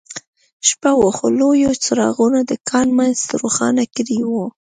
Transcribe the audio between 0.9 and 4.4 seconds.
وه خو لویو څراغونو د کان منځ روښانه کړی و